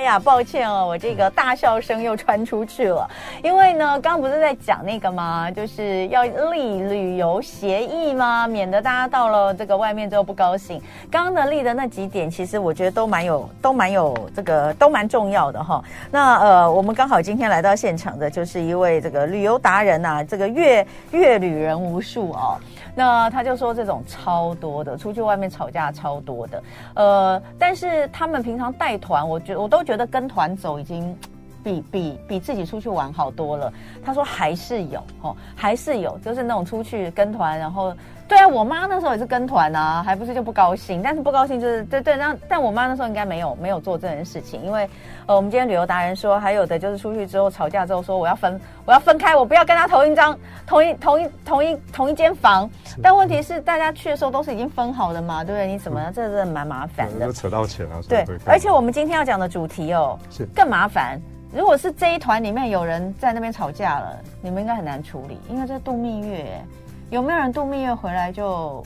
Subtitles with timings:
[0.00, 3.06] 哎呀，抱歉哦，我这个大笑声又传出去了。
[3.44, 5.50] 因为呢，刚刚不是在讲那个吗？
[5.50, 8.46] 就是要立旅游协议吗？
[8.46, 10.80] 免得大家到了这个外面之后不高兴。
[11.10, 15.84] 刚刚的立的那几点，其实我觉得都蛮有，都蛮有这个，都蛮重要的哈。
[16.10, 22.56] 那呃，我们刚好今天来到现场的，就是一位这个旅游达人呐、啊，这个阅阅旅人无数哦。
[22.94, 26.62] 那他就说这种超多的，出去外面吵架超多的。
[26.94, 29.96] 呃，但是他们平常带团，我觉我都觉。
[29.96, 31.14] 得跟团走已经
[31.62, 33.72] 比比比自己出去玩好多了。
[34.02, 37.92] 他说还是有哦，还是有，就是那种出去跟团，然后。
[38.30, 41.02] 对啊，我妈那时候也是跟团啊，还不是就不高兴。
[41.02, 44.88] 但是不高兴就是对对，那但我妈那时候应该没有没有做这件事情，因为
[45.26, 52.70] 呃，我们今天旅游达人说，还有的就是出去之后吵架之后说我要分我要分开，我不要跟他同一张同一同一同一同一间房。
[53.02, 55.66] 但问题是大家去的时候都是已经分好的嘛，对不对？
[55.66, 57.98] 你怎么这真的蛮麻烦的，就扯到钱啊。
[58.08, 61.20] 对，而且我们今天要讲的主题哦，是更麻烦。
[61.52, 66.46] 如果是这一团里面有人在那边吵架了，你们应该很难处理，因为这是度蜜月。
[67.10, 68.84] 有没有人度蜜月回来就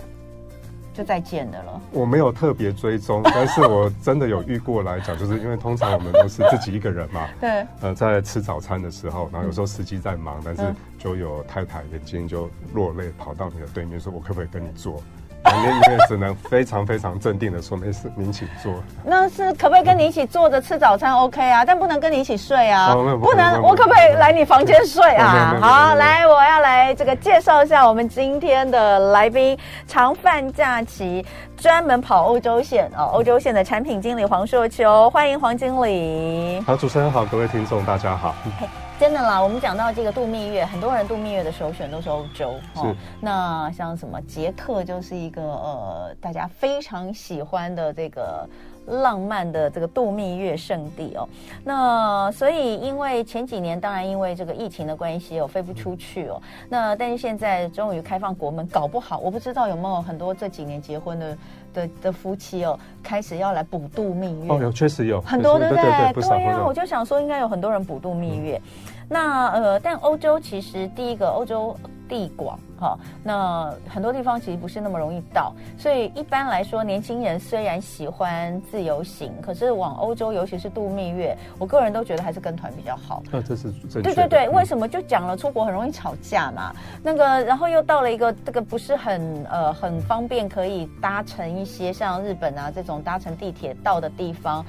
[0.95, 1.81] 就再见的了？
[1.93, 10.63] 我没有特别追踪，但是我真的有遇过来讲，就是因为通常我们都是自己一个人嘛， 对，呃，在吃早餐的时候，然后有时候司机在忙，但是
[10.99, 15.03] 就有太太眼睛就落泪，跑到你的对面说：“我可不可以跟你坐？”
[15.45, 18.73] 旁边因为只能非常非常镇定的说：“没事，您请坐。”
[19.05, 23.63] 那是可不可以跟你一起坐着吃早餐？OK 啊，但不能跟你一起睡啊，不能。
[23.63, 25.57] 我可不可以来你房间睡啊？
[25.61, 29.57] 好，来，我要来这个介绍一下我们今天的来宾，
[29.87, 31.25] 长范假期
[31.57, 36.63] 专门跑欧洲线哦，欧洲线的产品经理黄硕秋，欢迎黄经理。
[36.67, 38.35] 好，主持人好，各位听众大家好。
[38.99, 42.95] 真的啦，我们讲到这个度蜜月，很多人度蜜月的首选都是欧洲哦。
[43.21, 48.49] 那像什么捷克就是一个呃，大家非常喜欢的这个。
[48.87, 51.29] 浪漫的这个度蜜月圣地哦，
[51.65, 61.39] 那所以因为前几年当然因为这个疫情的关系哦，飞不出去哦，那但是现在终于开放国门，搞不好我不知道有没有很多这几年结婚的
[61.73, 65.85] 的的夫妻哦，开始要来补度蜜月哦，有确实有很多对不对？
[66.13, 68.57] 对呀，我就想说应该有很多人补度蜜月。
[68.57, 71.77] 嗯、那呃，但欧洲其实第一个欧洲。
[72.09, 83.23] 地广哈，那很多地方其实不是那么容易到，所以一般来说，年轻人虽然喜欢自由行，可是往欧洲，尤其是度蜜月，我个人都觉得还是跟团比较好。
[83.31, 83.73] 那这是。
[84.03, 86.75] 对对对，为什么就讲了出国很容易吵架嘛？
[87.03, 94.65] 那个，然后又到了一个这个不是很呃很方便可以搭乘一些像日本啊这种搭乘地铁到的地方。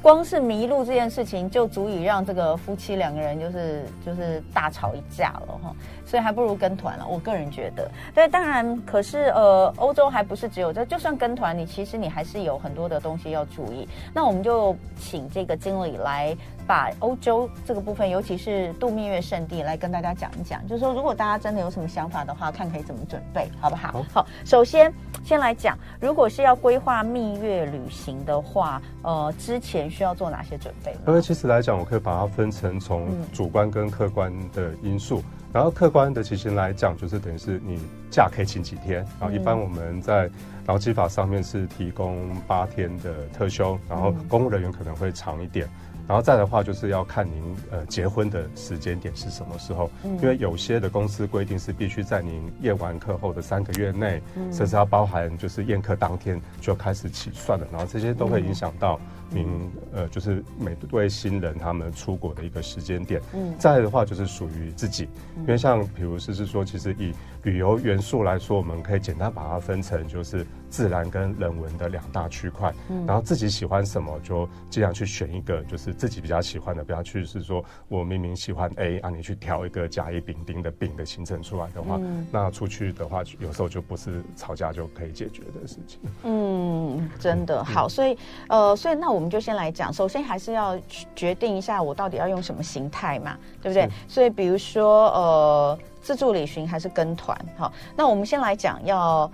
[0.00, 7.06] 光是迷路这件事情就足以让这个夫妻两个人就是就是大吵一架了哈，所以还不如跟团了。
[7.06, 13.88] 我个人觉得，对当然，可是呃，欧洲还不是只有这，就算跟团，你其实你还是有很多的东西要注意。
[14.14, 16.36] 那我们就请这个经理来。
[16.68, 20.60] 把欧洲这个部分，尤其是度蜜月圣地，来跟大家讲一讲。
[20.68, 23.90] 就是说，如果大家真的有什么想法的话，看可以怎么准备，好不好？
[23.90, 24.92] 好，好，首先
[25.24, 30.94] 先来讲，如果是要规划蜜月旅行的话，呃，之前需要做哪些准备？
[31.06, 35.20] 因为其实来讲，我可以把它分成从主观跟客观的因素。
[35.20, 35.24] 嗯、
[35.54, 37.80] 然后客观的其实来讲，就是等于是你
[38.10, 39.02] 假可以请几天。
[39.18, 40.28] 然后一般我们在
[40.66, 45.66] 劳基法上面是提供八天的特休，然后公务人员可能会长一点。
[46.08, 58.98] 然后再的话，就是要看您呃结婚的时间点是什么时候，因为有些的公司规定是必须在您宴完客后的三个月内，甚至要包含就是宴客当天就开始起算了，然后这些都会影响到
[59.28, 63.20] 您呃就是每对新人他们出国的一个时间点。
[63.58, 65.06] 再的话就是属于自己，
[65.40, 70.46] 因为像比如是是说，其实以旅游元素来说，我们可以简单把它分成就是。
[70.70, 85.98] 自然跟人文的两大区块，嗯，然后自己喜欢什么就尽量去选一个，就是自己比较喜欢的，不要去是说我明明喜欢 A 啊，你去挑一个甲乙丙丁的丙的行程出来的话，嗯，那出去的话有时候就不是吵架就可以解决的事情。
[86.24, 88.16] 嗯，真的好，所以
[88.48, 90.78] 呃，所以那我们就先来讲，首先还是要
[91.14, 93.88] 决定一下我到底要用什么形态嘛，对不对？
[94.06, 97.38] 所以比如说呃，自助旅行还是跟团？
[97.56, 99.30] 好，那我们先来讲要。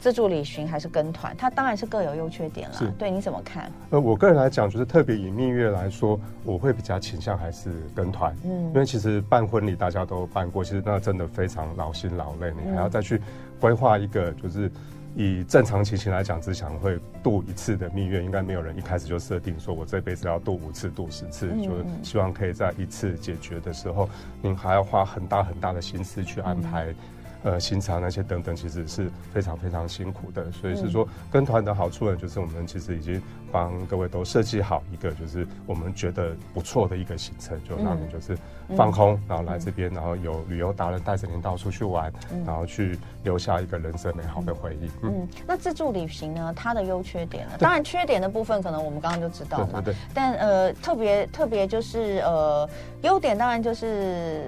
[0.00, 2.94] 自助旅行还是跟团，它当然是各有优缺点了。
[2.98, 3.70] 对，你怎么看？
[3.90, 8.34] 呃，我个人来讲，就是特别以蜜月来说，我会比较倾向还是跟团。
[8.42, 13.20] 嗯，因为其实办婚礼大家都办过，其实那真的非常劳心劳累，你还要再去
[13.60, 14.72] 规划一个，就是
[15.14, 24.08] 以正常情形来讲，只想会度一次的蜜月，应该没有人一开始就设定说我这辈子要度五次、度十次，就是希望可以在一次解决的时候，
[24.40, 26.94] 您还要花很大很大的心思去安排。
[27.42, 30.50] 呃行程那些等等，其实是非常非常辛苦的。
[30.52, 33.20] 所以是说跟团的好处呢，就是我们其实已经
[33.50, 38.36] 帮各位都设计好一个，就是我们觉得不错的一个行程，就让你就是
[38.76, 42.12] 放空，然后来这边，然后有旅游达人带着您到处去玩，
[42.46, 44.90] 然后去留下一个人生美好的回忆。
[45.02, 47.52] 嗯，那自助旅行呢，它的优缺点呢？
[47.58, 49.80] 当然缺点的部分，可能我们刚刚就知道嘛。
[49.80, 49.96] 对对。
[50.14, 52.68] 但呃，特别特别就是呃，
[53.02, 54.42] 优点当然就是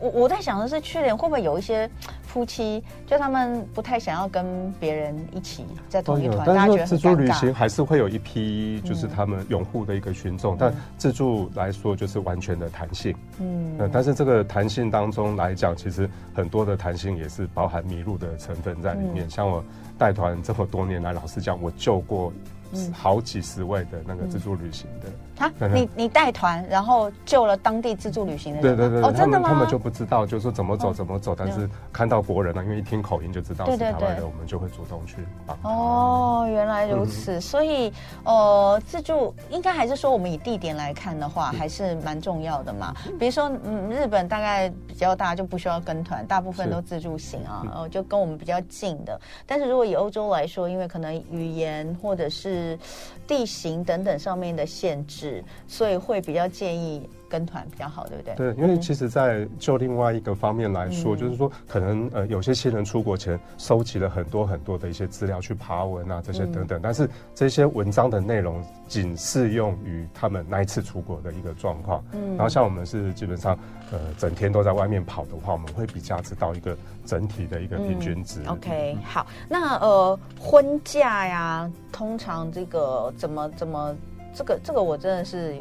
[0.00, 1.88] 我我在想的是，缺点会不会有一些？
[2.36, 10.54] 夫妻就他们不太想要跟别人一起在同一团，但是自助旅行还是会有一批就是他们拥护的一个群众。
[10.54, 19.26] 嗯、但自助来说就是完全的弹性，嗯，但是这个弹性当中来讲，其实很多的弹性也是包含迷路的成分在里面。
[19.26, 19.64] 嗯、像我
[19.96, 22.30] 带团这么多年来，老实讲，我救过。
[22.92, 29.48] 好几十位的那个自助旅行的，啊，你你带团，然后救了当地自助旅行的人，对对对，哦，真的吗？
[29.48, 35.16] 他们就不知道，就是说怎么走怎么走，但是看到国人呢，因为一听口音就知道是台湾的，我们就会主动去
[35.46, 35.56] 帮。
[35.62, 37.92] 哦，原来如此，所以
[38.24, 42.94] 呃，自助应该还是说我们以地点来看的话，还是蛮重要的嘛。
[43.18, 49.20] 比如说，嗯，日本大概比较大，就不需要跟团，大部分都自助行啊，哦，就跟我们比较近的。
[49.46, 52.78] 但是如果以欧洲来说，因为可能语言或者是是
[53.26, 58.34] 地形等等上面的限制，所以会比较建议跟团比较好，对不对？
[58.34, 72.02] 对，因为其实，在就另外一个方面来说，嗯、就是说，可能呃，有些新人出国前收集了很多很多的一些资料去爬文啊，这些等等，嗯、但是这些文章的内容仅适用于他们那一次出国的一个状况。
[72.12, 73.58] 嗯，然后像我们是基本上
[73.90, 78.40] 呃整天都在外面跑的话，我们会比较知道一个整体的一个平均值。
[78.46, 83.94] 嗯、OK，好，那呃婚假呀，通常这个怎么怎么
[84.32, 85.56] 这个这个我真的是。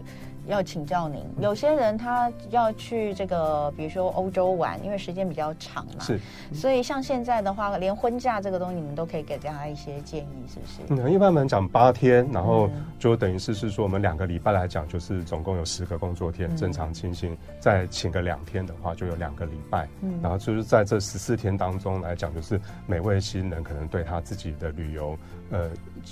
[0.47, 6.19] 要请教您，有些人他要去这个，比如说欧洲玩，因为时间比较长嘛，是，
[6.53, 11.01] 所以像现在的话，连婚假这个东西，你们都可以给大家一些建议，是不是？
[11.01, 12.69] 嗯，一般我们讲八天，然后
[13.00, 25.18] 就等于是是说，我们两个礼拜来讲，就是总共有十个工作天，正常情形，再请个两天的话，就有两个礼拜，嗯，然后就是在这十四天当中来讲，就是每位新人可能对他自己的旅游，
[25.51, 25.69] 呃，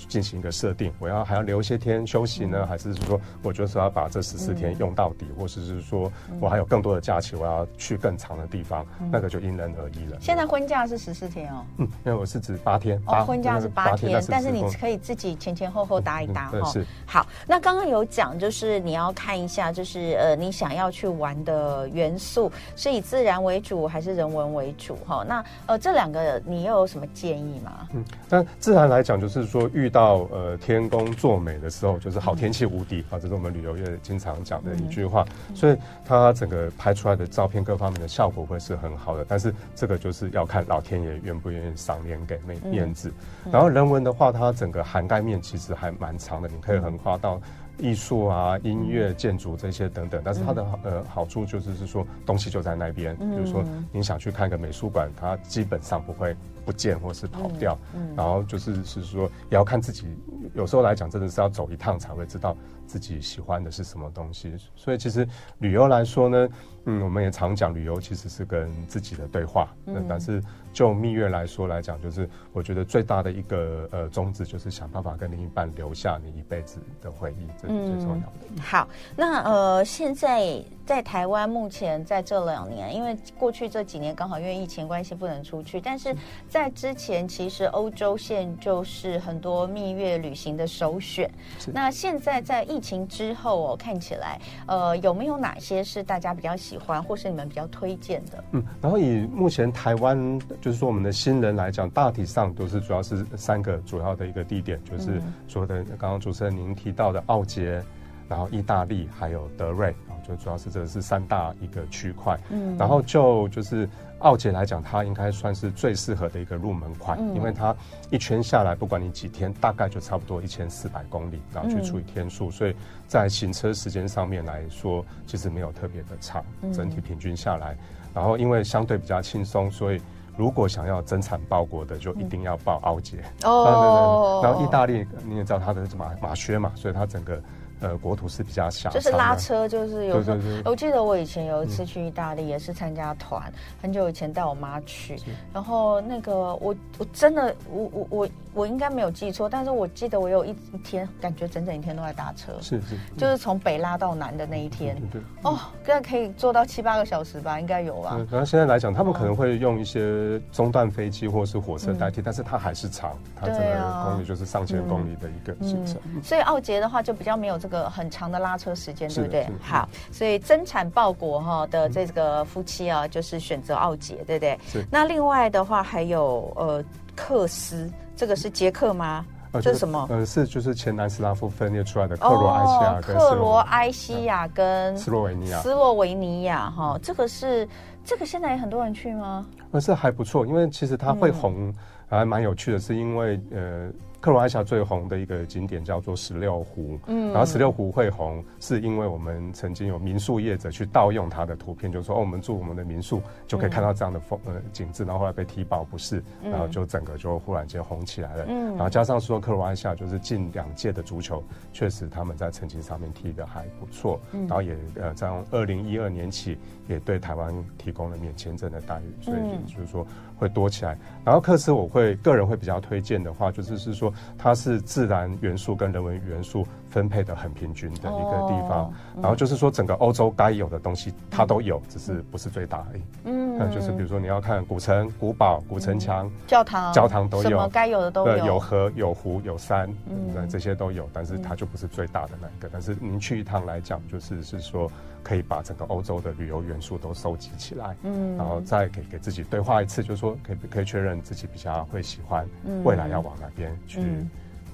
[0.08, 6.10] 进行一个设定，我要还要留一些天休息呢，还是说我就是要把这十四天用到底，或者是说
[6.40, 10.16] 我还有更多的假期，我要去更长的地方，那个就因人而异了。
[10.20, 16.70] 现在婚假是十四天哦，嗯，因为我是指八天，哦，婚假是八天，但是你可以自己前前后后搭一搭哈。
[16.70, 25.24] 是好，那刚刚有讲，就是你要看一下，就是呃，你想要去玩的元素是以自然为主还是人文为主哈？
[25.26, 27.88] 那呃，这两个你又有什么建议吗？
[27.92, 35.24] 嗯，那自然来讲，就是说遇到呃天公作美的时候，就是好天气无敌啊，这是我们旅游业经常讲的一句话，
[35.54, 39.24] 所以它整个拍出来的照片各方面的效果会是很好的。
[39.26, 43.10] 但是这个就是要看老天爷愿不愿意赏脸给面面子。
[43.50, 47.40] 然后人文的话，它整个涵盖面其实还蛮长的，你可以横跨到
[47.78, 50.20] 艺术啊、音乐、建筑这些等等。
[50.22, 57.78] 但是它的呃好处就是是说东西就在那边，比如说你想去看个美术馆，它基本上不会不见或是跑掉。
[58.16, 60.06] 然后就是是说也要看自己，
[60.54, 62.56] 有时候来讲真的是要走一趟才会知道。
[62.86, 65.26] 自己喜欢的是什么东西，所以其实
[65.60, 66.48] 旅游来说呢，
[66.84, 69.74] 嗯，我们也常讲旅游其实是跟自己的对话。
[69.86, 70.38] 嗯，但是
[70.70, 78.32] 就蜜月来说来讲，就是我觉得最大的一个呃宗旨就是想办法跟另一半留下你一辈子的回忆，这是最重要的。
[78.50, 78.86] 嗯，好，
[79.16, 86.14] 那呃现在在台湾目前在这两年，因为过去这几年刚好因为疫情关系不能出去，但是
[86.48, 91.30] 在之前其实欧洲线就是很多蜜月旅行的首选。
[91.72, 98.44] 那现在在疫情之后哦，看起来，呃，有没有哪些是大家比较喜欢，或是你们比较推荐的？
[98.52, 107.82] 嗯，然后以目前台湾，就是说我们的新人来讲，大体上都是主要是三个主要的一个地点，就是说的刚刚主持人您提到的奥捷，
[108.28, 112.38] 然后意大利还有德瑞啊，就主要是这是三大一个区块。
[112.50, 113.88] 嗯，然后就就是。
[114.20, 117.76] 奥捷来讲，它应该算是最适合的一个入门款，嗯、因为它
[118.10, 122.74] 一圈下来，不管你几天，大概就差不多一千四百公里，然后去除以天数，嗯、所以
[123.06, 127.74] 在行车时间上面来说，其实没有特别的长，整体平均下来。
[127.74, 127.78] 嗯、
[128.14, 130.00] 然后因为相对比较轻松，所以
[130.38, 133.18] 如果想要增产报国的，就一定要报奥捷。
[133.42, 134.40] 哦。
[134.42, 137.38] 然后意大利你也知道它的马马靴嘛，所以它整个。
[137.84, 140.38] 呃国土是比较小，就是拉车，就是有时候。
[140.64, 145.16] 我记得我以前有一次去意大利，也是参加团，嗯、很久以前带我妈去，
[145.52, 155.22] 然后那个我我真的我我我我应该没有记错，但是我记得我有一一天感觉整整一天都在搭车，是是，就是从北拉到南的那一天，对，对，对。
[155.42, 158.16] 哦，这可以坐到七八个小时吧，应该有吧。
[158.30, 165.96] 然后现在来讲，他们可能会用一些中段飞机或者是火车代替，嗯、但是它还是长，它这个公里就是上千公里的一个行程。
[166.22, 169.46] 所以奥捷的话就比较没有这个很长的拉车时间，对不对？
[169.60, 174.58] 好，所以增产报国哈的这个夫妻啊，就是选择奥捷，对不对？
[174.66, 174.86] 是。
[174.90, 179.24] 那另外的话还有呃克斯，这个是捷克吗？
[179.62, 180.06] 这是什么？
[180.10, 187.68] 呃，是就是前南斯拉夫分裂出来的克罗埃西亚、克罗埃西亚跟斯洛维尼亚、斯洛维尼亚哈，这个是
[188.04, 189.46] 这个现在有很多人去吗？
[189.70, 191.72] 呃，是还不错，因为其实它会红
[192.08, 193.90] 还蛮有趣的，是因为呃。
[194.24, 216.56] 克罗埃西亚最红的一个景点叫做十六湖，嗯，然后十六湖会红，是因为我们曾经有民宿业者去盗用它的图片，就是说哦，我们住我们的民宿就可以看到这样的风呃景致，然后后来被踢爆不是，然后就整个就忽然间红起来了，嗯，然后加上说克罗埃西亚就是近两届的足球，确实他们在成绩上面踢的还不错，然后也呃在二零一二年起
[216.88, 220.06] 也对台湾提供了免签证的待遇，所以就是说。
[220.44, 233.02] 会多起来，然后克斯我会个人会比较推荐的话，就是是说它是自然元素跟人文元素分配的很平均的一个地方，然后就是说整个欧洲该有的东西它都有，只是不是最大而已。
[233.24, 242.68] 嗯，那就是比如说你要看古城、古堡、古城墙、教堂、教堂都有，什么该有的都有，有河、有湖、有山，嗯，这些都有，但是它就不是最大的那一个。
[242.72, 244.88] 但是您去一趟来讲，就是是说。
[245.24, 252.46] 可以把整个欧洲的旅游元素都收集起来，嗯，然后再给给自己对话一次，就是说可以可以确认自己比较会喜欢，
[252.84, 254.02] 未来要往哪边去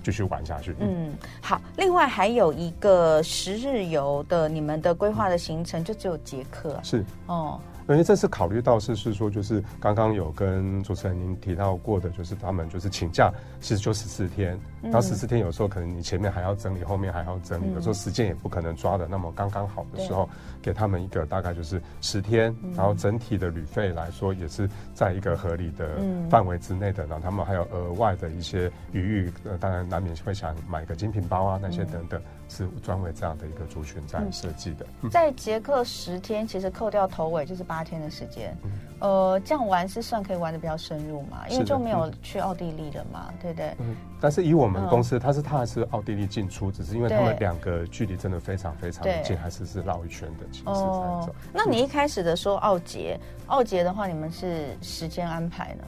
[0.03, 0.75] 继续玩下去。
[0.81, 1.61] 嗯，好。
[1.77, 6.81] 另外还有一个十日游的，你们的规划的行程就只有捷克啊？
[6.83, 7.61] 是哦。
[7.95, 20.29] 因为这次考虑到是是说，就是刚刚有跟主持人您提到过的，就是他们就是请假，其实就十四天，然后十四天有时候可能你前面还要整理，后面还要整理，有时候时间也不可能抓的那么刚刚好的时候，
[20.63, 25.99] 给他们一个大概就是十天，然后整体的旅费来说也是在一个合理的
[26.31, 32.21] 范围之内的，然后他们还有额外的一些余裕，呃，当然难免会想买个精品包啊那些等等。
[32.51, 34.85] 是专为这样的一个族群在设计的。
[35.03, 38.55] 嗯、 在捷克十天，其实扣掉头尾就是八天的时间。
[38.65, 41.49] 嗯、呃，这样玩是算可以玩的比较深入嘛？
[41.49, 43.75] 因为就没有去奥地利的嘛，嗯、对不对？
[43.79, 43.97] 嗯。
[44.21, 50.83] 但是以我们公司，它是它还是奥地利进出，只是因为他们两个距离真的非常非常的近，还是是绕一圈的其实在走。
[50.83, 51.31] 哦。
[51.55, 55.85] 那你一开始的说奥捷，奥捷的话，你们是时间安排呢？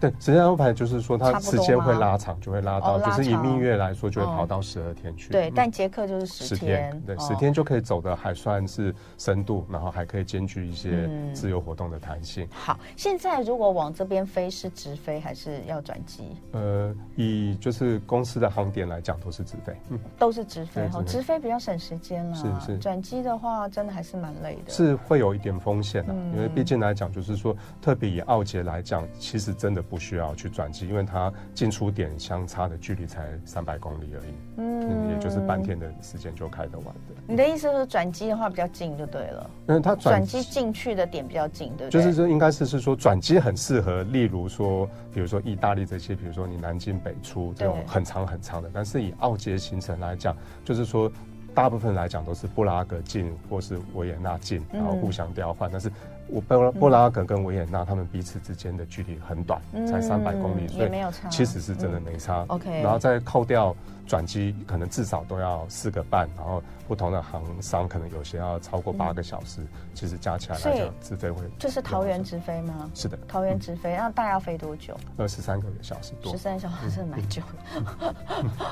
[0.00, 5.30] 对，时间安排就是说，它时间会拉长，就会拉到，就是以蜜月来说，就会跑到十二天去。
[5.30, 12.48] 对，但捷克就是十天，对，十天就可以走的还算是深度，然后还可以兼具一些自由活动的弹性。
[12.50, 16.24] 好，现在如果往这边飞是直飞还是要转机？
[16.52, 20.88] 呃，以就是公司的航点来讲，都是直飞，嗯，都是直飞。
[20.88, 22.34] 哈，直飞比较省时间了。
[22.34, 24.70] 是是，转机的话，真的还是蛮累的。
[24.72, 30.88] 是会有一点风险的，因为毕竟来讲，就是说，特别以奥捷来讲，其实真的不需要去转机。
[30.88, 37.14] 因为它进出点相差的距离才三百公里而已，嗯，也就是半天的时间就开得完的。
[37.26, 42.00] 你的意思是转机的话比较近就对了，因为它转机进去的点比较近，对不对？
[42.00, 48.70] 就是说应该是是说转机很适合，例如说，比如说意大利这些，比如说你南进北出这种很长很长的。
[48.72, 51.10] 但是以奥捷行程来讲，就是说
[51.54, 55.90] 大部分来讲都是布拉格进或是维也纳进，然后互相调换，但是。
[56.30, 60.90] 我布布拉格跟维也纳，他们彼此之间的距离很短，才三百公里，所以
[61.30, 62.44] 其实是真的没差。
[62.48, 63.74] OK，然后再扣掉
[64.10, 66.60] 转机，可能至少都要四个半，然后。
[66.90, 69.64] 不同的航商可能有些要超过八个小时，
[69.94, 72.90] 其实加起来来讲，直飞会就是桃园直飞吗？
[72.92, 74.98] 是的，桃园直飞，那大概要飞多久？
[75.16, 78.12] 二十三个小时多，十三小时真的蛮久的，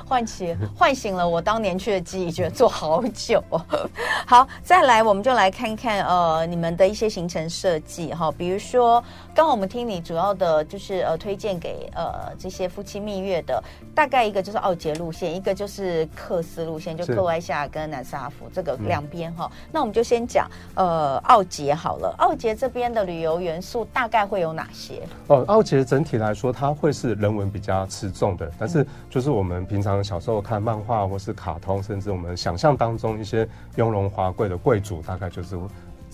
[0.04, 3.40] 唤起唤醒了我当年去的记忆，觉得坐好久。
[4.26, 9.00] 好，再来我们就来看看呃你们的一些行程设计哈，比如说
[9.32, 13.62] 刚刚我们听你主要的就是呃推荐给呃这些夫妻蜜月的，
[13.98, 18.04] 大概一个就是奥捷路线，一个就是克斯路线，就克外夏跟南。
[18.08, 22.14] 斯拉夫这个两边哈，嗯、那我们就先讲呃奥捷好了。
[22.18, 25.02] 奥捷这边的旅游元素大概会有哪些？
[25.26, 35.58] 哦，奥捷整体来说，它会是人文比较吃重的，但是就是我们平常小时候看漫画或是卡通，甚至我们想象当中一些雍容华贵的贵族，大概就是。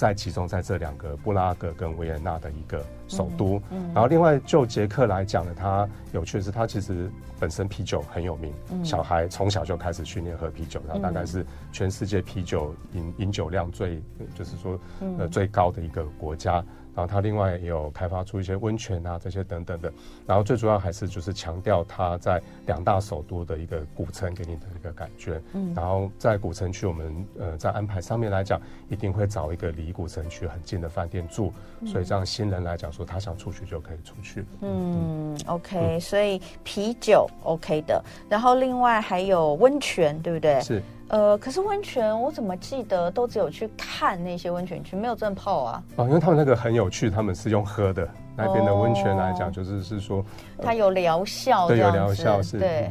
[0.04, 3.56] 在集中在这两个布拉格跟维也纳的一个首都。
[3.70, 14.02] 嗯嗯、然后另外就捷克来讲呢，它有趣的是，它其实本身啤酒很有名，嗯、小孩从小就开始训练喝啤酒，然后大概是全世界啤酒饮饮酒量最
[14.34, 14.78] 就是说
[15.18, 16.62] 呃最高的一个国家。
[16.94, 19.92] 然后它另外也有开发出一些温泉啊，这些等等的。
[20.26, 25.40] 然后最主要还是就是强调它在两大首都的一个古城给你的一个感觉。
[25.52, 25.72] 嗯。
[25.74, 31.52] 然后在古城区，我们呃在安排上面来讲，一定会找一个离古城区很近的饭店住。
[31.80, 31.88] 嗯。
[31.88, 34.44] 所以这样新人来讲说，他想出去就可以出去。
[34.60, 35.98] 嗯，嗯，OK。
[36.00, 40.60] 所以啤酒 OK 的，然后另外还有温泉，对不对？
[40.60, 40.82] 是。
[41.08, 45.82] 呃，可是温泉我怎么记得都只有去看那些温泉区，没有真泡啊？
[45.96, 48.08] 哦，因为他们那个很有趣，他们是用喝的。
[48.36, 50.24] 那边的温泉来讲，就是是说，
[50.60, 52.90] 它有疗效，对，有疗效是，对。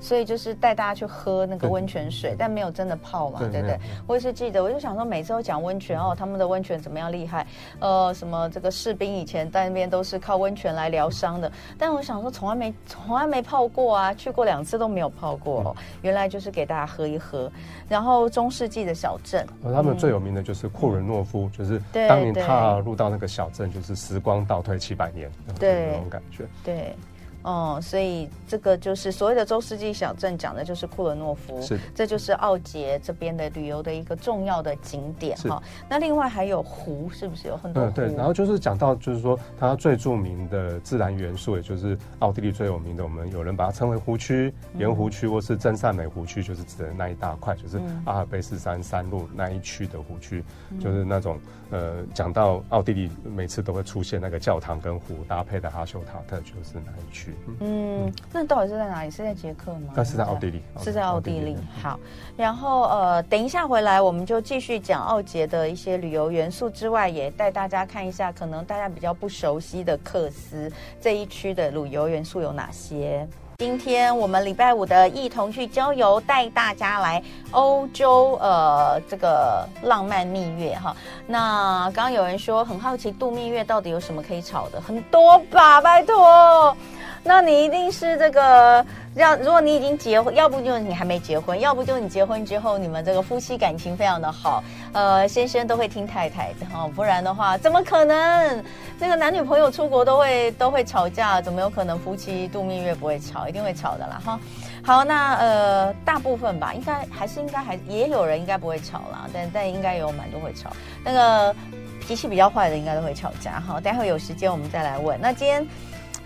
[0.00, 3.78] 嗯所以就是带大家去喝那个温泉水，但没有真的泡嘛，对不对？
[4.06, 7.46] 我也是记得，我就想说，每次都讲温泉哦，他们的温泉怎么样厉害？
[7.80, 15.76] 呃，什么这个士兵以前在那边都是靠温泉来疗伤的，但我想说，从来没从来没泡过啊，去过两次都没有泡过哦。
[16.00, 17.52] 原来就是给大家喝一喝。
[17.86, 26.96] 然后中世纪的小镇，他们最有名的就是库伦诺夫，就是当年踏入到那个小镇，就是时光倒退七百年，对那种感觉，对。
[27.42, 35.62] 哦，所以这个就是所谓的中世纪小镇，讲的就是库伦诺夫，是，这就是奥捷这边的旅游的一个重要的景点哈。
[35.88, 37.90] 那另外还有湖，是不是有很多湖？
[37.90, 38.14] 嗯，对。
[38.14, 50.44] 然后就是讲到，就是说它最著名的自然元素，也就是奥地利最有名的，我们有人把它称为湖区、盐湖区，或是真善美湖区，就是指的那一大块，就是阿尔卑斯山山路那一区的湖区，
[50.78, 51.38] 就是那种
[51.70, 57.29] 呃，讲到奥地利，每次都会出现那个教堂跟湖搭配的哈修塔特，就是那一区。
[57.60, 59.10] 嗯，那到底是在哪里？
[59.10, 59.92] 是在捷克吗？
[59.94, 61.56] 那是在奥地利，是在奥地利。
[61.82, 61.98] 好，
[62.36, 70.70] 然后呃，等一下回来，我们就继续讲奥捷的一些旅游元素之外，也带大家看一下，可能大家比较不熟悉的克斯
[71.00, 73.26] 这一区的旅游元素有哪些。
[73.58, 80.96] 今天我们礼拜五的一同去郊游，带大家来欧洲，呃，这个浪漫蜜月哈。
[81.26, 86.74] 那刚刚有人说很好奇度蜜月到底有什么可以炒的，很多吧，拜托。
[87.22, 88.84] 那你一定是这个，
[89.14, 98.64] 让如果你已经结婚，要不就是你还没结婚，要不就是你结婚之后，你们这个夫妻感情非常的好，呃，先生都会听太太的哈，不然的话，怎么可能？
[98.98, 103.46] 这个男女朋友出国都会都会吵架，怎么有可能夫妻度蜜月不会吵？
[103.46, 104.40] 一定会吵的啦哈。
[104.82, 110.70] 好，那呃，大部分吧，应该还是应该还也有人应该不会吵啦，但但应该有蛮多会吵。
[111.04, 111.54] 那个
[112.00, 113.78] 脾气比较坏的应该都会吵架哈。
[113.78, 115.20] 待会有时间我们再来问。
[115.20, 115.66] 那今天。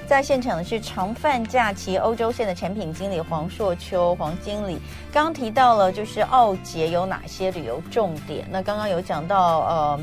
[0.07, 4.79] 在现场的是长饭假期欧洲线的产品经理黄硕秋，黄经理
[5.11, 8.47] 刚刚提到了，就是奥捷有哪些旅游重点？
[8.51, 10.01] 那刚刚有讲到，呃，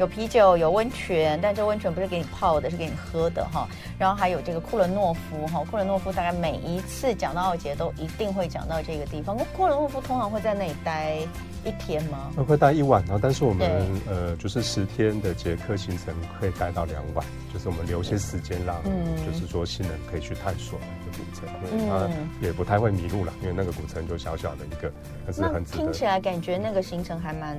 [0.00, 3.68] 有啤酒，有温泉，但这温泉不是给你泡的，是给你喝的哈。
[3.98, 9.36] 然后还有这个库伦诺夫哈，库伦诺夫大概每一次讲到奥捷都一定会讲到这个地方。
[9.36, 11.16] 那库伦诺夫通常会在那里待
[11.64, 12.32] 一天吗？
[12.48, 13.70] 会待一晚啊，但是我们
[14.08, 22.08] 呃，就是十天的捷克行程可以待到两晚，就是我们留些时间让，嗯，就是说新人可以去探索那个古城，因为他
[22.40, 24.90] 也不太会迷路了，因为那个古城就小小的一个，
[25.24, 25.78] 可是很值得。
[25.78, 27.56] 听起来感觉那个行程还蛮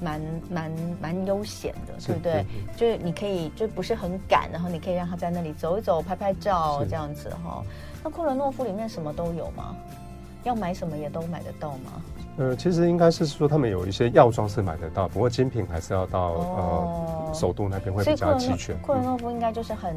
[0.00, 2.32] 蛮蛮蛮悠闲的，对不对？
[2.32, 7.62] 对，就是你可以就不是很赶，然后你可以让他在那里走一走、拍拍照这样子哈。
[8.02, 9.74] 那库伦诺夫里面什么都有吗？
[10.42, 12.02] 要买什么也都买得到吗？
[12.36, 18.76] 呃，其实应该是说他们有一些药妆是买得到，不过精品还是要到、哦、呃首都那边会比较齐全。
[18.80, 19.96] 库伦诺夫应该就是很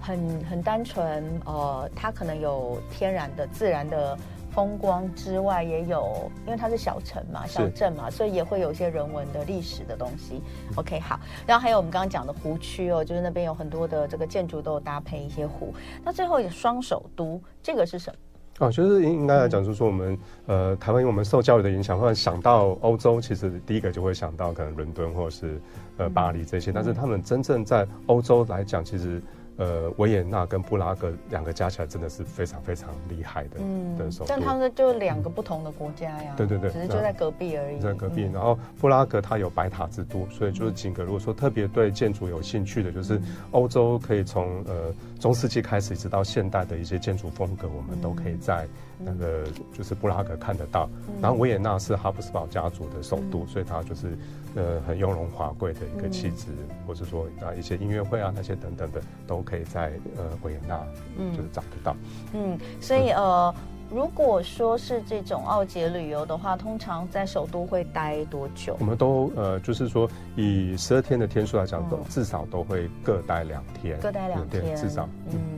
[0.00, 4.16] 很很单纯，呃，它可能有天然的、自然的
[4.54, 10.40] 风光之外，也有因为它是小城嘛、小镇嘛，所以也会有一些人文的历史的东西。
[10.76, 15.74] OK，好，然后还有我们刚刚讲的湖区哦，就是那边有很多的这个建筑都有搭配一些湖。
[16.04, 18.66] 那最后一个双首都，这个是什么？
[18.66, 25.60] 哦，就是应应该来讲，就是说我们、嗯、呃，台湾因为我们受教育的影响，或者想到欧洲，其实第一个就会想到可能伦敦或者是
[25.96, 29.20] 呃巴黎这些，嗯、但是他们真正在欧洲来讲，其实。
[29.56, 34.26] 呃，维也纳跟布拉格两个加起来真的是非常非常厉害的，嗯，的首都。
[34.28, 37.78] 但他们就两个不同的国家呀，对对对，只是就在隔壁而已。
[37.78, 41.04] 在隔壁，然后布拉格它有白塔之都，所以就是景格。
[41.04, 43.20] 如果说特别对建筑有兴趣的，就是
[43.52, 44.92] 欧洲可以从呃
[45.24, 50.86] 中世纪开始一直到现代的一些建筑风格，我们都可以在那个就是布拉格看得到。
[51.18, 54.18] 然后维也纳是哈布斯堡家族的首都，所以它就是。
[54.56, 60.80] 呃，很雍容华贵的一个气质，嗯、或者说啊一些音乐会啊那些等等的，都可以在呃维也纳，
[61.18, 61.96] 嗯，就是找得到。
[62.32, 63.52] 嗯，所以呃
[63.90, 68.76] 如果说是这种奥捷旅游的话，通常在首都会待多久？
[68.80, 75.08] 我们都呃，就是说以十二天的天数来讲，都、嗯、至少都会各待两天，各待两天，至少。
[75.30, 75.53] 嗯，嗯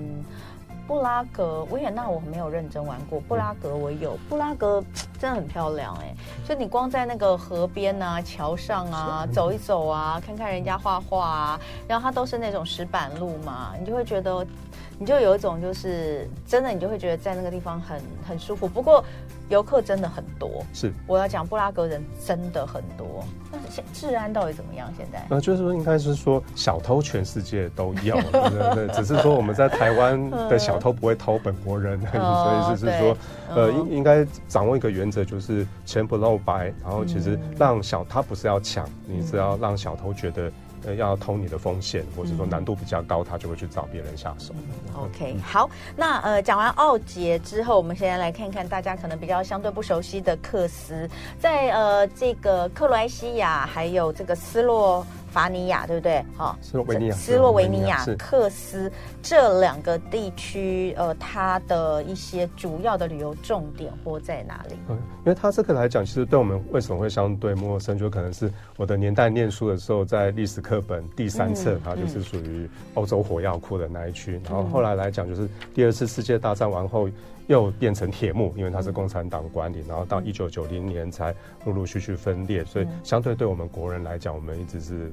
[0.87, 4.83] 布拉格维也纳我没有认真玩过，布拉格我有，嗯、布拉格
[5.19, 14.47] 真的很漂亮哎、欸，就你光在那个河边啊、桥上啊走一走啊，看看人家画画啊，然后它都是那种石板路嘛，你就会觉得。
[14.99, 18.67] 你就有一种就是真的，你就会觉得在那个地方很很舒服。
[18.67, 19.05] 不过
[19.49, 23.25] 游客真的很多，是我要讲布拉格人真的很多。
[23.53, 24.93] 但是现治安到底怎么样？
[24.97, 33.17] 现在呃，就是说应该是说小偷全世界都有， 对对对，只是说我们在台湾的小偷不会偷本国人， 所以就是说
[33.55, 36.73] 呃应应该掌握一个原则，就是钱不露白。
[36.83, 40.51] 然后其实让小他不是要抢，你是要让小偷觉得。
[40.95, 44.55] 要偷你的风险，或者说难度比较高，他就会去找别人下手。
[44.95, 55.05] OK，好，那呃，讲完奥杰之后，我们现在来看看大家可能比较相对不熟悉的克斯，在呃这个克罗埃西亚还有这个斯洛。
[55.37, 56.25] 法尼亚对不对？
[56.35, 58.91] 哈，斯洛维尼亚、斯洛维尼亚、克斯
[59.23, 64.77] 这两个地区，呃，它的一些主要的旅游重点或在哪里？
[64.89, 74.41] 嗯，因为它这个来讲，其实对我们为什么会相对陌生，就可能是我的年代念书的时候，在历史课本第三册，它就是属于欧洲火药库的那一区。
[74.49, 77.11] 然后后来来讲，就是第二次世界大战完后。
[77.47, 85.13] 又变成铁幕，因为它是共产党管理，然后到一九九零年才陆陆续续分裂，所以相对对我们国人来讲，我们一直是，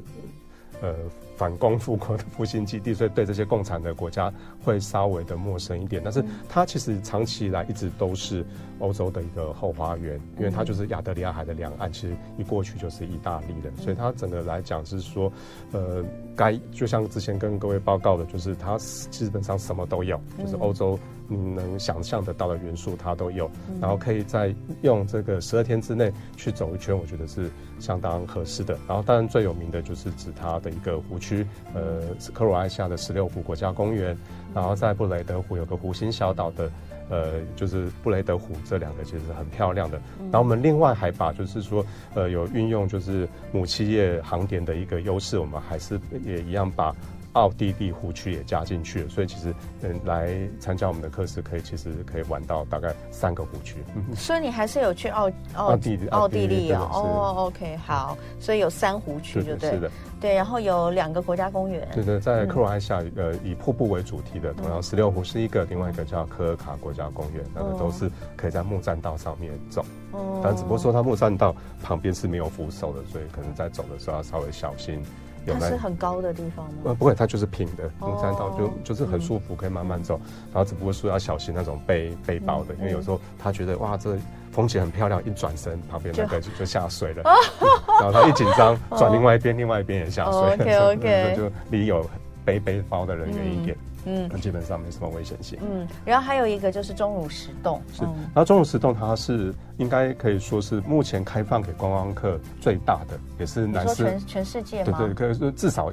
[0.81, 0.93] 呃。
[1.35, 4.31] 反攻复国的复兴基地，所以对这些共产的国家
[4.63, 5.99] 会稍微的陌生一点。
[6.05, 8.45] 但是它其实长期以来一直都是
[8.77, 15.33] 欧洲的一个后花园，因为它就是亚得里亚海的两岸，其实一过去就是意大利的，所以它整个来讲是说，
[15.71, 18.77] 呃，该就像之前跟各位报告的，就是它
[19.09, 20.99] 基本上什么都有，就是欧洲
[21.33, 23.49] 你能想象得到的元素它都有，
[23.81, 28.77] 然后可以在用这个十二天之内去走一圈，我觉得是相当合适的。
[28.87, 31.17] 然后当然最有名的就是指它的一个湖。
[31.23, 32.01] 区呃，
[32.33, 34.17] 克罗埃西亚的十六湖国家公园，
[34.53, 36.71] 然后在布雷德湖有个湖心小岛的，
[37.09, 39.97] 呃，就是布雷德湖，这两个其实很漂亮的。
[40.23, 46.93] 然后我们另外还把就是说，呃，有运用就是母企业航点的一个优势，我们还是也一样把。
[47.33, 53.77] 奥地利湖区也加进去了，所以其实嗯，来参加我们的课时可以其实可以玩到大概三个湖区。
[54.15, 56.89] 所以你还是有去奥奥地利奥地利啊？
[56.91, 59.91] 哦，OK，好，所以有三湖区，就对，是的，
[60.21, 61.87] 对，然后有两个国家公园。
[61.93, 69.83] 对对，在克罗埃西亚呃以瀑布为主题的，同样十六湖是一个，另外一个叫科尔卡国家公园，那个都是可以在木栈道上面走。
[70.11, 75.03] 哦，但只不过说它木栈道旁边是没有扶手的，所以可能在走的时候要稍微小心。
[75.45, 76.73] 它是很高的地方吗？
[76.85, 80.19] 呃，不会，它就是平的，登山道就就是很舒服，可以慢慢走。
[80.53, 84.17] 然后只不过说要小心那种背背包的，因为有时候他觉得哇，这
[84.51, 87.23] 风景很漂亮，一转身旁边那个就就下水了，
[87.99, 90.53] 然后他一紧张转另外一边，另外一边也下水了。
[90.53, 92.05] OK OK，就离有
[92.45, 93.75] 背背包的人远一点。
[94.05, 95.57] 嗯，基本上没什么危险性。
[95.61, 105.91] 嗯，然后还有一个就是钟乳石洞，是，然后钟乳石洞它是应该可以说是目前开放给观光客最大的，也是南斯全全世界对对，可以说至少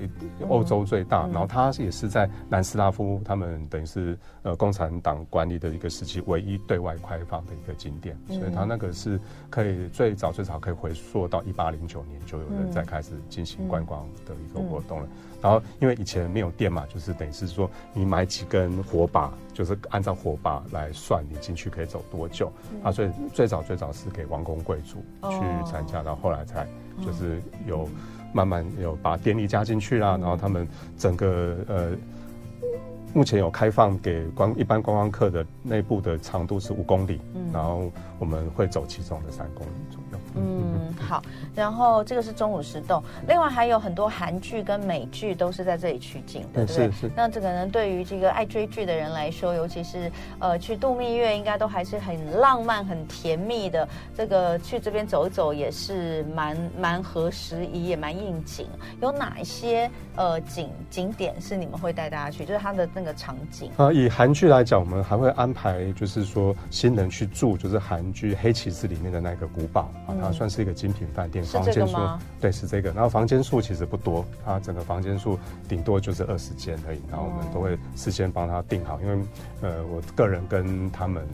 [0.49, 1.27] 欧洲最大。
[1.29, 15.09] 然后它也是在南斯拉夫，他们等于是呃共产党管理的一个时期唯一对外开放的一个景点，所以它那个是可以最早最早可以回溯到一八零九年就有人在开始进行观光的一个活动了。
[15.41, 22.53] 然后，因为以前没有电嘛，就是等于是说，你买几根火把，就是按照火把来算你进去可以走多久。
[22.73, 26.67] 嗯、啊，所以最早最早是给王公贵族去参加，然后后来才
[27.05, 27.89] 就是有
[28.33, 30.19] 慢慢有把电力加进去啦。
[30.19, 31.93] 然后他们整个呃，
[33.13, 37.21] 目前有开放给观一般观光客的内部的长度是五公里，
[37.53, 40.19] 然后我们会走其中的三公里左右。
[40.37, 41.21] 嗯，好，
[41.57, 46.87] 然后这个是中午石洞，另外还有很多韩剧跟美剧都是在这里取景的，对不对？
[46.93, 47.11] 是是。
[47.17, 53.89] 那这个呢，对于这个爱追剧的人来说，尤其是呃去度蜜月，应该都还是很浪漫、很甜蜜的。
[54.15, 58.69] 这个去这边走一走也是蛮蛮合时宜，也蛮应景。
[59.03, 62.45] 有哪一些呃景景点是你们会带大家去？
[62.45, 63.91] 就是它的那个场景啊。
[63.93, 70.15] 以韩剧来讲，我们还会安排，就是说新人去住，就是韩剧《黑骑士》里面的那个古堡啊。
[70.21, 71.97] 它算是一个精品饭店，房间数
[72.41, 79.27] 对是这个，然后房间数其实不多，它整个房间数顶多就是二十间而已，然后我们都会事先帮他订好，因为
[79.63, 81.27] 呃我个人跟他们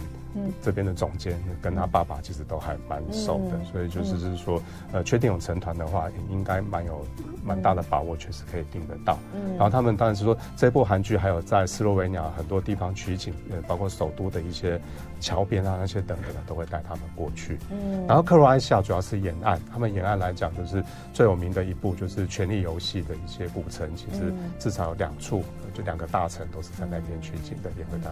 [0.63, 7.05] 这边的总监跟他爸爸其实都还蛮熟的，所以就是是说，呃，确定有成团的话，应该蛮有
[7.45, 9.19] 蛮大的把握，确实可以订得到。
[9.57, 14.81] 然后他们当然是说，这部韩剧还有在斯洛维尼亚很多地方取景，呃，包括首都的一些
[15.21, 17.59] 桥边啊那些等等的，都会带他们过去。
[17.71, 28.11] 嗯，然后克罗埃西亚主要是沿岸，他们沿岸来讲就是最有名的一部就是《权力游戏》的一些古城，其实至少有两处，就两个大城都是在那边取景的，也会带。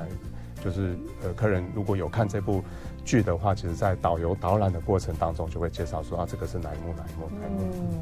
[0.64, 2.64] 就是呃，客人如果有看这部
[3.04, 7.70] 剧的话，其实，在导游导览的过程当中，就会介绍说啊，这个是哪一幕哪一幕哪一幕。
[7.74, 8.00] 嗯，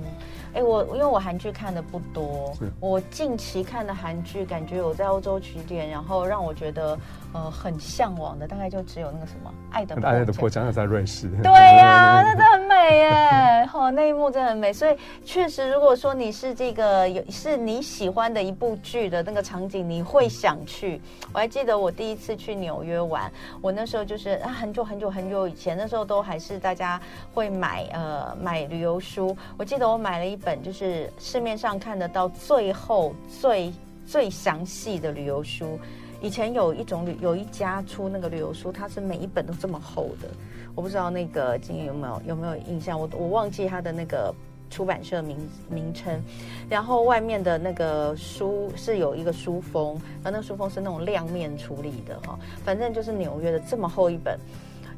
[0.55, 6.97] 哎、欸，我因为我韩剧看的不多，我近期看的韩剧，感觉有在欧洲取点，然后让我觉得
[7.33, 11.29] 呃很向往的，大概就只有那个什么《爱的爱的迫降》在瑞士。
[11.43, 13.69] 对呀、啊， 那真的很美耶！
[13.73, 14.73] 哦，那一幕真的很美。
[14.73, 21.01] 所以确实，如果说你是这个有是你喜欢的一部剧的那个场景，你会想去。
[21.33, 27.01] 我还记得我第一次去纽约玩，我那时候就是啊很久很久很久以前，那时候都还是大家
[27.33, 29.37] 会买呃买旅游书。
[29.57, 33.73] 我记得我买了一本，就是市面上看得到最后最
[34.07, 35.79] 最详细的旅游书。
[36.23, 40.29] 以前有一种旅有一家出那个旅游书，它是每一本都这么厚的。
[40.75, 42.99] 我不知道那个今天有没有有没有印象？
[42.99, 44.35] 我我忘记它的那个。
[44.73, 45.37] 出版社名
[45.69, 46.19] 名称，
[46.67, 54.39] 然后外面的那个书是有一个书封，然后那个书封是那种亮面处理的哈，反正就是纽约的这么厚一本。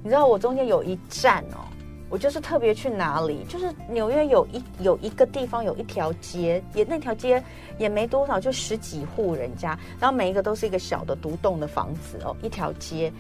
[0.00, 1.66] 你知道我中间有一站哦，
[2.14, 7.42] 我就是特别去哪里，就是纽约有一有一个地方有一条街，也那条街
[7.77, 13.12] 也没多少，就十几户人家，然后每一个都是一个小的独栋的房子哦，一条街。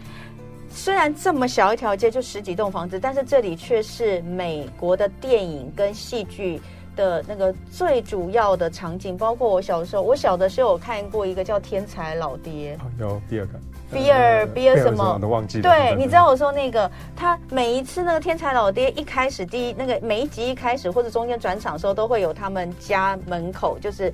[0.70, 6.60] 虽然这么小一条街就十几栋房子，但是这里却是美国的电影跟戏剧
[6.94, 9.16] 的那个最主要的场景。
[9.16, 13.58] 包括我小时候，我小的时候有看过一个叫《天才老爹》，有第二个，
[13.92, 15.62] 比尔比尔什么都忘记了。
[15.62, 24.12] 对，你知道我说那个，他每一次那个《天才老爹》一开始第一那个每一集一开始或者中间转场的时候，都会有他们家门口就是。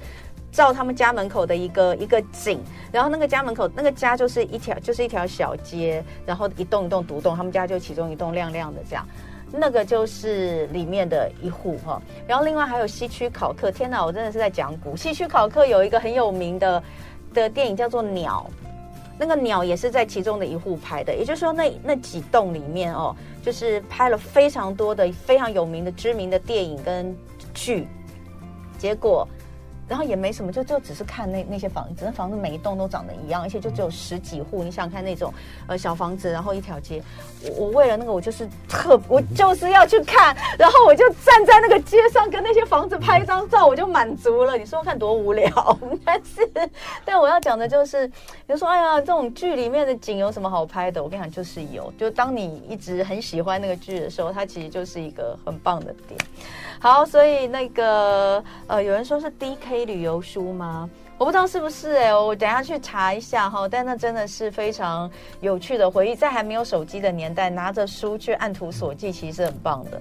[0.52, 9.06] 照他们家门口的一个一个景，然后那个家门口那个家就是一条就是一条小街，然后一栋一栋独栋，他们家就其中一栋亮亮的这样，
[9.52, 12.02] 那个就是里面的一户哈。
[12.26, 14.96] 然后另外还有西区考克，天哪，我真的是在讲古。
[14.96, 16.82] 西区考克有一个很有名的
[17.32, 18.44] 的电影叫做《鸟》，
[19.20, 27.14] 那个鸟也是在其中的一户拍的，也就是说那那几栋里面哦，就是拍了非常多的非常有名的知名的电影跟
[27.52, 27.86] 剧，
[28.78, 29.28] 结果。
[29.90, 34.62] 然后也没什么，就就只是看那那些房子，那房子每一栋都长得一样，而且就只有十几户。
[34.62, 35.34] 你想看那种
[35.66, 37.02] 呃小房子，然后一条街。
[37.42, 44.56] 我我为了那个，我就是特，我就是要去看，然后我就站在那个街上跟那些房子拍一张照，我就满足了。
[44.56, 45.50] 你说看多无聊，
[46.04, 46.48] 但是
[47.04, 48.14] 但我要讲的就是，比
[48.52, 51.02] 如说哎呀，这种剧里面的景有什么好拍的？
[51.02, 56.20] 我跟你讲，就是有，就当你一直很喜欢那个剧的时候，它其实就是一个很棒的点。
[56.82, 60.88] 好，所以那个呃，有人说是 DK 旅游书吗？
[61.18, 63.68] 我不知道是不是哎、我等下去查一下哈。
[63.68, 65.10] 但那真的是非常
[65.42, 70.00] 有趣的回忆，在还没有手机的年代，拿着书去按图索骥，其实是很棒的。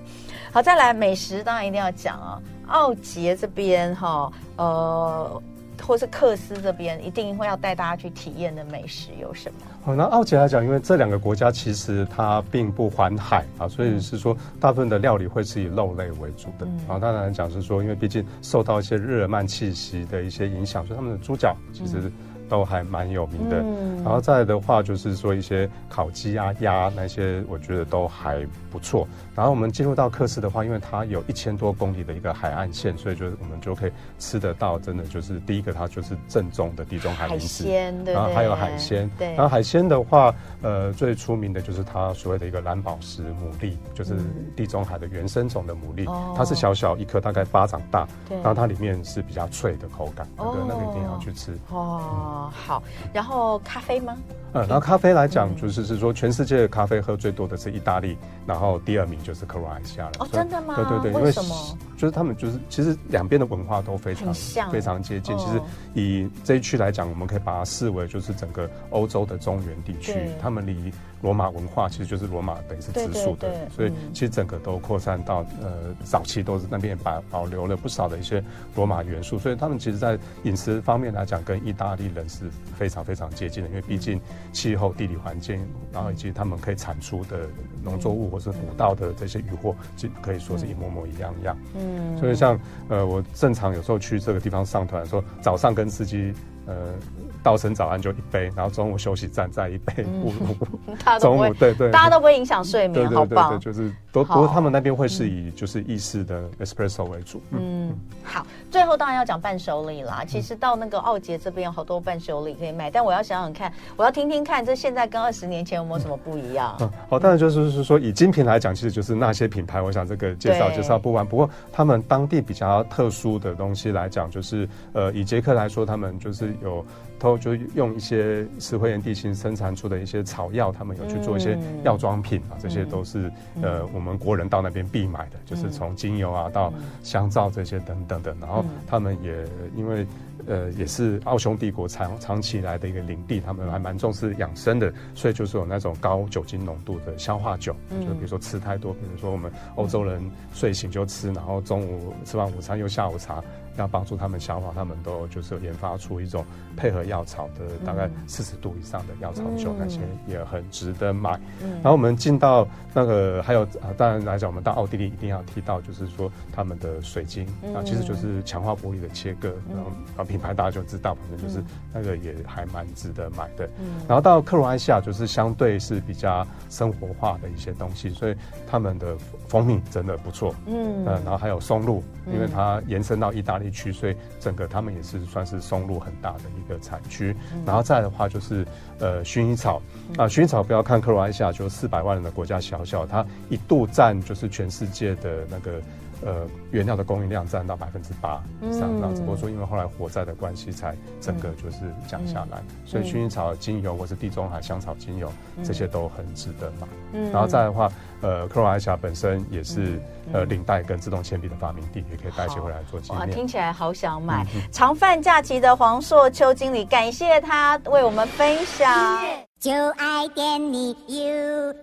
[0.54, 2.40] 好，再来美食，当然一定要讲啊。
[2.68, 5.42] 奥捷这边哈，呃。
[5.82, 9.60] 或是克斯这边一定会要带大家去体验的美食有什么？
[9.84, 16.66] 好，那奥捷来讲，因为这两个国家其实它并不环海啊，所以是说大部分的料理会是以肉类为主的。
[16.88, 22.12] 然后当然讲是说，因为毕竟受到一些日耳曼气息的一些影响，所以他们的猪脚其实、嗯。
[22.50, 29.08] 都还蛮有名的，嗯、然后再来的话就是说一些烤鸡啊、鸭那些，我觉得都还不错。
[29.36, 37.66] 然后我们进入到克斯的话，因为它有一千多公里的一个海岸线，所以就是我们就可以吃得到，真的就是第一个它就是正宗的地中海零食，
[38.06, 39.10] 然后还有海鲜。
[39.18, 44.16] 对，然后海鲜的话，呃，最出名的就是它所谓的一个蓝宝石牡蛎，就是
[44.58, 51.54] 地中海的原生种的牡蛎，嗯、它是小小一颗，大概巴掌大，然后它里面是比较脆的口感，那个那个一定要去吃。
[51.70, 52.02] 哦。
[52.02, 54.16] 嗯好，然后咖啡吗？
[54.54, 60.12] 嗯，然后咖啡来讲，就是是说全世界的咖啡喝最多的是意大利，然后第二名就是克罗埃西亚了。
[60.20, 60.76] 哦，真的吗？
[60.76, 61.78] 对对对，因为什么？
[61.98, 64.34] 就是他们就是其实两边的文化都非常，
[64.72, 65.38] 非常接近。
[65.38, 65.62] 其实
[65.94, 70.92] 以这一区来讲，我们可以把它视为就是整个欧洲的中原地区，他们离。
[71.22, 78.42] 罗马文化其实就是罗马等于是直属的，所以其实整个都扩散到呃早期都是那边保保留了不少的一些
[78.74, 82.46] 罗马元素，所以他们其实在饮食方面来讲跟意大利人是
[82.78, 84.18] 非常非常接近的，因为毕竟
[84.52, 87.48] 气候、地理环境，然后以及他们可以产出的
[87.84, 91.58] 农作物或是捕到的这些渔获，就可以说是一模模一样一样。
[91.76, 92.60] 嗯，所以像
[92.90, 96.34] 呃我正常有时候去这个地方上团的时候，早上跟司机
[96.66, 96.94] 呃。
[97.42, 100.56] 道声早安就一杯，然后中午休息站再一杯，午午
[101.20, 107.42] 中午对对，大家都不会影响睡眠，好棒，就是都不过他们那边会是以就是意式的 espresso 为主。
[107.52, 110.24] 嗯，好，最后当然要讲伴手礼啦。
[110.28, 116.76] 其实到那个奥杰这边有好多伴手礼可以买，但我要想想看，我要听听看，这现在跟二十年前有没有什么不一样？
[116.82, 121.26] 嗯，好，当然就是是说以精品来讲，其实就是那些品牌，我想这个介绍介绍不完。
[121.26, 126.86] 不过他们当地比较特殊的东西来讲，就是呃，以捷克来说，他们就是有。
[127.20, 138.36] 都就用一些石灰岩地形生产出的一些草药，他们有去做一些药妆品啊，这些都是呃我们国人到那边必买的，就是从精油啊到香皂这些等等的。
[138.40, 140.08] 然后他们也因为
[140.48, 150.22] 呃也是奥匈帝国长长期以来的一个领地，他们还蛮重视养生的，所以就是有那种高酒精浓度的消化酒，就比如说吃太多，比如说我们欧洲人
[150.54, 153.44] 睡醒就吃，然后中午吃完午餐又下午茶。
[153.82, 161.32] 要帮助他们消化，他们都就是研发出一种配合药草的大概四十度以上的药草酒，那些也很值得买。
[161.62, 171.64] 然后我们进到那个还有啊，当然来讲，我们到奥地利一定要提到，就是说他们的水晶啊，其实就是强化玻璃的切割，然后啊品牌大家就知道，反正就是
[171.94, 173.70] 那个也还蛮值得买的。
[174.08, 178.36] 然后到克罗埃西亚就是相对是比较生活化的一些东西，所以
[178.68, 179.16] 他们的
[179.48, 180.54] 蜂蜜真的不错。
[180.66, 183.69] 嗯，然后还有松露，因为它延伸到意大利。
[183.70, 188.66] 区，所以整个他们也是算是松露很大的一个产区，然后再的话就是
[189.00, 189.82] 呃薰衣草
[190.18, 195.82] 啊，薰衣草不要看克罗埃西亚就四百万人的国家小小，它一度占就是全世界的那个。
[196.26, 201.78] 呃，原料的供应量占到百分之八以上，那、嗯、只不过说因为后来火灾的关系，才整个就是
[202.08, 202.58] 降下来。
[202.60, 206.88] 嗯、所以薰衣草精油或是地中海香草精油，嗯、这些都很值得买。
[207.14, 207.90] 嗯，然后再的话，
[208.22, 210.02] 呃，克罗埃西亚本身也是、嗯、
[210.34, 213.20] 呃领带跟自动铅笔的发明地，也可以带一些回来做纪念。
[213.22, 214.46] 哇，听起来好想买。
[214.56, 219.24] 嗯、常饭假期的黄硕秋经理，感谢他为我们分享。
[219.60, 221.76] 就爱点你 U。